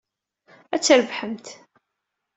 [0.73, 1.47] Ad trebḥemt.